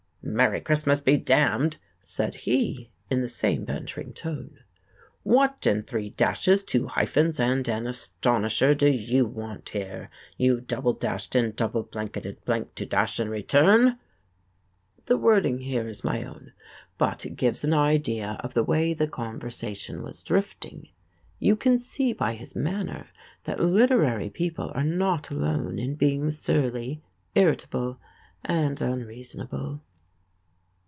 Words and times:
"Merry 0.23 0.61
Christmas 0.61 1.01
be 1.01 1.17
d 1.17 1.23
d!" 1.35 1.69
said 1.99 2.35
he 2.35 2.91
in 3.09 3.21
the 3.21 3.27
same 3.27 3.65
bantering 3.65 4.13
tone. 4.13 4.59
"What 5.23 5.65
in 5.65 5.81
three 5.81 6.11
dashes, 6.11 6.63
two 6.63 6.85
hyphens 6.87 7.39
and 7.39 7.67
an 7.67 7.87
astonisher 7.87 8.75
do 8.75 8.87
you 8.87 9.25
want 9.25 9.69
here, 9.69 10.11
you 10.37 10.61
double 10.61 10.93
dashed 10.93 11.33
and 11.33 11.55
double 11.55 11.83
blanketed 11.83 12.45
blank 12.45 12.75
to 12.75 12.85
dash 12.85 13.17
and 13.19 13.31
return!!" 13.31 13.97
The 15.07 15.17
wording 15.17 15.57
here 15.61 15.87
is 15.87 16.03
my 16.03 16.23
own, 16.23 16.53
but 16.99 17.25
it 17.25 17.35
gives 17.35 17.63
an 17.63 17.73
idea 17.73 18.37
of 18.41 18.53
the 18.53 18.63
way 18.63 18.93
the 18.93 19.07
conversation 19.07 20.03
was 20.03 20.21
drifting. 20.23 20.89
You 21.39 21.55
can 21.55 21.79
see 21.79 22.13
by 22.13 22.35
his 22.35 22.55
manner 22.55 23.07
that 23.45 23.59
literary 23.59 24.29
people 24.29 24.71
are 24.75 24.83
not 24.85 25.31
alone 25.31 25.79
in 25.79 25.95
being 25.95 26.29
surly, 26.29 27.01
irritable 27.35 27.97
and 28.45 28.79
unreasonable. 28.79 29.81